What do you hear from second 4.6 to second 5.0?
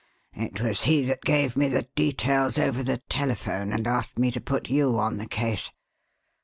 you